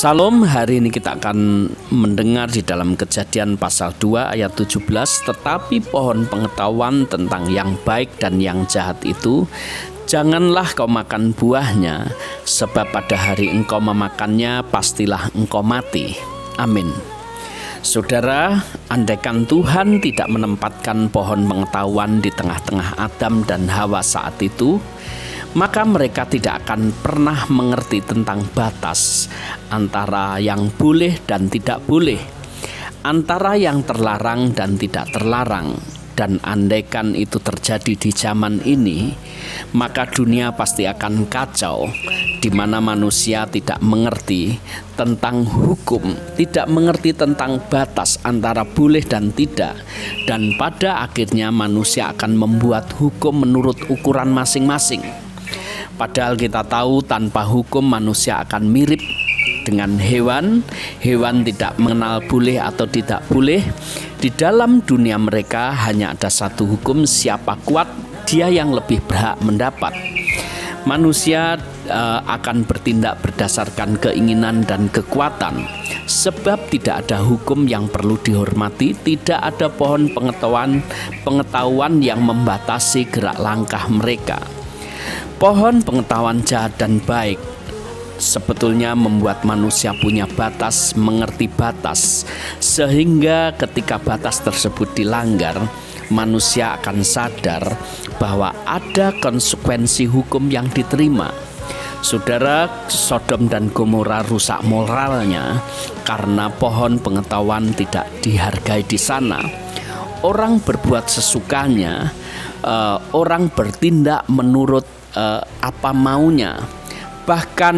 Salam, 0.00 0.48
hari 0.48 0.80
ini 0.80 0.88
kita 0.88 1.20
akan 1.20 1.68
mendengar 1.92 2.48
di 2.48 2.64
dalam 2.64 2.96
kejadian 2.96 3.60
pasal 3.60 3.92
2 4.00 4.32
ayat 4.32 4.56
17 4.56 4.80
Tetapi 5.28 5.92
pohon 5.92 6.24
pengetahuan 6.24 7.04
tentang 7.04 7.44
yang 7.52 7.76
baik 7.84 8.16
dan 8.16 8.40
yang 8.40 8.64
jahat 8.64 8.96
itu 9.04 9.44
Janganlah 10.08 10.72
kau 10.72 10.88
makan 10.88 11.36
buahnya 11.36 12.16
Sebab 12.48 12.96
pada 12.96 13.12
hari 13.12 13.52
engkau 13.52 13.76
memakannya 13.76 14.64
pastilah 14.72 15.36
engkau 15.36 15.60
mati. 15.60 16.16
Amin. 16.56 16.88
Saudara, 17.84 18.56
andaikan 18.88 19.44
Tuhan 19.44 20.00
tidak 20.00 20.32
menempatkan 20.32 21.12
pohon 21.12 21.44
pengetahuan 21.44 22.24
di 22.24 22.32
tengah-tengah 22.32 22.96
Adam 22.96 23.44
dan 23.44 23.68
Hawa 23.68 24.00
saat 24.00 24.36
itu, 24.40 24.80
maka 25.54 25.82
mereka 25.82 26.30
tidak 26.30 26.62
akan 26.66 26.94
pernah 26.94 27.46
mengerti 27.50 27.98
tentang 28.06 28.46
batas 28.54 29.26
antara 29.66 30.38
yang 30.38 30.70
boleh 30.70 31.18
dan 31.26 31.50
tidak 31.50 31.82
boleh, 31.90 32.20
antara 33.02 33.58
yang 33.58 33.82
terlarang 33.82 34.54
dan 34.54 34.78
tidak 34.78 35.10
terlarang. 35.10 35.74
Dan 36.10 36.36
andaikan 36.44 37.16
itu 37.16 37.40
terjadi 37.40 37.96
di 37.96 38.12
zaman 38.12 38.60
ini, 38.68 39.08
maka 39.72 40.04
dunia 40.04 40.52
pasti 40.52 40.84
akan 40.84 41.24
kacau, 41.32 41.88
di 42.44 42.52
mana 42.52 42.76
manusia 42.76 43.48
tidak 43.48 43.80
mengerti 43.80 44.52
tentang 45.00 45.48
hukum, 45.48 46.12
tidak 46.36 46.68
mengerti 46.68 47.16
tentang 47.16 47.56
batas 47.72 48.20
antara 48.20 48.68
boleh 48.68 49.00
dan 49.00 49.32
tidak, 49.32 49.80
dan 50.28 50.52
pada 50.60 51.00
akhirnya 51.08 51.48
manusia 51.48 52.12
akan 52.12 52.36
membuat 52.36 52.92
hukum 53.00 53.40
menurut 53.40 53.88
ukuran 53.88 54.28
masing-masing 54.28 55.29
Padahal 56.00 56.32
kita 56.32 56.64
tahu 56.64 57.04
tanpa 57.04 57.44
hukum 57.44 57.84
manusia 57.84 58.40
akan 58.40 58.72
mirip 58.72 59.04
dengan 59.68 60.00
hewan. 60.00 60.64
Hewan 61.04 61.44
tidak 61.44 61.76
mengenal 61.76 62.24
boleh 62.24 62.56
atau 62.56 62.88
tidak 62.88 63.20
boleh. 63.28 63.60
Di 64.16 64.32
dalam 64.32 64.80
dunia 64.80 65.20
mereka 65.20 65.76
hanya 65.84 66.16
ada 66.16 66.32
satu 66.32 66.64
hukum, 66.64 67.04
siapa 67.04 67.60
kuat, 67.68 67.84
dia 68.24 68.48
yang 68.48 68.72
lebih 68.72 69.04
berhak 69.04 69.36
mendapat. 69.44 69.92
Manusia 70.88 71.60
uh, 71.92 72.24
akan 72.24 72.64
bertindak 72.64 73.20
berdasarkan 73.20 74.00
keinginan 74.00 74.64
dan 74.64 74.88
kekuatan. 74.88 75.68
Sebab 76.08 76.72
tidak 76.72 77.04
ada 77.04 77.20
hukum 77.20 77.68
yang 77.68 77.92
perlu 77.92 78.16
dihormati, 78.16 78.96
tidak 79.04 79.36
ada 79.36 79.68
pohon 79.68 80.08
pengetahuan 80.16 80.80
pengetahuan 81.28 82.00
yang 82.00 82.24
membatasi 82.24 83.04
gerak 83.12 83.36
langkah 83.36 83.84
mereka. 83.92 84.40
Pohon 85.40 85.80
pengetahuan 85.80 86.44
jahat 86.44 86.76
dan 86.76 87.00
baik 87.00 87.40
sebetulnya 88.20 88.92
membuat 88.92 89.42
manusia 89.48 89.96
punya 89.96 90.28
batas, 90.28 90.92
mengerti 90.94 91.48
batas, 91.48 92.28
sehingga 92.60 93.56
ketika 93.56 93.96
batas 93.96 94.44
tersebut 94.44 94.92
dilanggar, 94.92 95.56
manusia 96.12 96.76
akan 96.76 97.00
sadar 97.00 97.64
bahwa 98.20 98.52
ada 98.68 99.16
konsekuensi 99.16 100.04
hukum 100.04 100.52
yang 100.52 100.68
diterima. 100.68 101.32
Saudara, 102.04 102.68
Sodom 102.92 103.48
dan 103.48 103.72
Gomora 103.72 104.20
rusak 104.24 104.60
moralnya 104.68 105.60
karena 106.04 106.52
pohon 106.52 107.00
pengetahuan 107.00 107.72
tidak 107.72 108.04
dihargai 108.20 108.84
di 108.84 109.00
sana. 109.00 109.40
Orang 110.20 110.60
berbuat 110.60 111.08
sesukanya, 111.08 112.12
uh, 112.60 113.00
orang 113.16 113.48
bertindak 113.52 114.28
menurut 114.28 114.99
uh, 115.16 115.42
apa 115.62 115.90
maunya. 115.94 116.58
Bahkan 117.24 117.76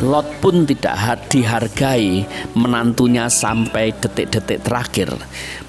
Lot 0.00 0.40
pun 0.40 0.64
tidak 0.64 0.96
dihargai 1.28 2.24
menantunya 2.56 3.28
sampai 3.28 3.92
detik-detik 3.92 4.64
terakhir, 4.64 5.12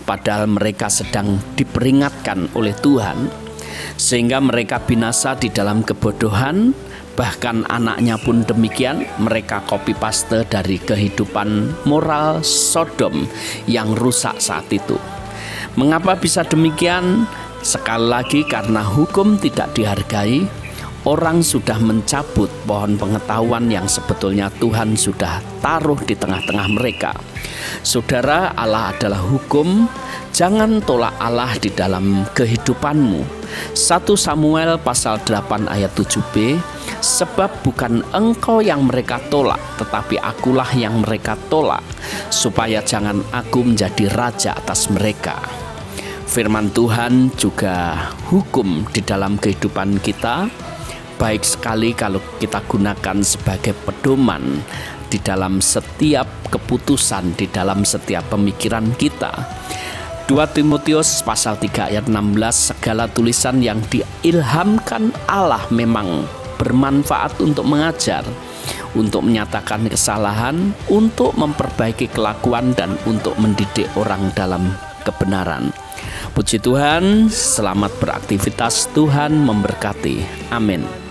padahal 0.07 0.47
mereka 0.47 0.87
sedang 0.87 1.35
diperingatkan 1.59 2.47
oleh 2.55 2.71
Tuhan, 2.79 3.27
sehingga 3.99 4.39
mereka 4.39 4.79
binasa 4.79 5.35
di 5.35 5.51
dalam 5.51 5.83
kebodohan. 5.83 6.71
Bahkan 7.11 7.67
anaknya 7.67 8.15
pun 8.15 8.47
demikian, 8.47 9.03
mereka 9.19 9.67
copy 9.67 9.91
paste 9.99 10.47
dari 10.47 10.79
kehidupan 10.79 11.83
moral 11.83 12.39
Sodom 12.39 13.27
yang 13.67 13.91
rusak 13.99 14.39
saat 14.39 14.71
itu. 14.71 14.95
Mengapa 15.75 16.15
bisa 16.15 16.47
demikian? 16.47 17.27
Sekali 17.61 18.09
lagi, 18.09 18.41
karena 18.41 18.81
hukum 18.81 19.37
tidak 19.37 19.77
dihargai, 19.77 20.49
orang 21.05 21.45
sudah 21.45 21.77
mencabut 21.77 22.49
pohon 22.65 22.97
pengetahuan 22.97 23.69
yang 23.69 23.85
sebetulnya 23.85 24.49
Tuhan 24.57 24.97
sudah 24.97 25.45
taruh 25.61 26.01
di 26.01 26.17
tengah-tengah 26.17 26.67
mereka. 26.73 27.13
Saudara, 27.85 28.57
Allah 28.57 28.93
adalah 28.97 29.21
hukum. 29.21 29.85
Jangan 30.33 30.81
tolak 30.81 31.13
Allah 31.21 31.53
di 31.61 31.69
dalam 31.69 32.25
kehidupanmu. 32.33 33.21
1 33.77 33.77
Samuel 34.17 34.81
pasal 34.81 35.21
8 35.21 35.67
ayat 35.67 35.91
7b 35.91 36.55
Sebab 37.03 37.67
bukan 37.67 37.99
engkau 38.15 38.63
yang 38.63 38.87
mereka 38.87 39.19
tolak 39.27 39.59
Tetapi 39.75 40.15
akulah 40.23 40.71
yang 40.71 41.03
mereka 41.03 41.35
tolak 41.51 41.83
Supaya 42.31 42.79
jangan 42.79 43.19
aku 43.35 43.67
menjadi 43.67 44.07
raja 44.07 44.55
atas 44.55 44.87
mereka 44.87 45.60
firman 46.27 46.69
Tuhan 46.73 47.33
juga 47.37 48.09
hukum 48.29 48.85
di 48.89 49.01
dalam 49.01 49.37
kehidupan 49.37 50.01
kita 50.01 50.49
baik 51.17 51.45
sekali 51.45 51.93
kalau 51.93 52.21
kita 52.41 52.61
gunakan 52.65 53.21
sebagai 53.21 53.77
pedoman 53.85 54.61
di 55.09 55.21
dalam 55.21 55.61
setiap 55.61 56.25
keputusan 56.49 57.37
di 57.37 57.45
dalam 57.49 57.85
setiap 57.85 58.33
pemikiran 58.33 58.89
kita 58.97 59.33
2 60.25 60.37
Timotius 60.55 61.21
pasal 61.21 61.59
3 61.59 61.93
ayat 61.93 62.05
16 62.07 62.73
segala 62.73 63.05
tulisan 63.11 63.61
yang 63.61 63.81
diilhamkan 63.91 65.13
Allah 65.29 65.61
memang 65.69 66.25
bermanfaat 66.57 67.41
untuk 67.41 67.65
mengajar 67.65 68.23
untuk 68.95 69.23
menyatakan 69.23 69.87
kesalahan, 69.87 70.75
untuk 70.91 71.35
memperbaiki 71.39 72.11
kelakuan 72.11 72.75
dan 72.75 72.95
untuk 73.07 73.35
mendidik 73.39 73.87
orang 73.95 74.31
dalam 74.35 74.75
kebenaran. 75.07 75.71
Puji 76.31 76.63
Tuhan, 76.63 77.27
selamat 77.27 77.91
beraktivitas. 77.99 78.87
Tuhan 78.95 79.35
memberkati. 79.35 80.23
Amin. 80.47 81.10